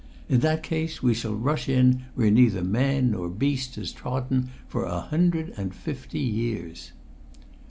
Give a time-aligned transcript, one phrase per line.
[0.27, 4.83] In that case we shall rush in where neither man nor beast has trodden for
[4.85, 6.91] a hundred and fifty years."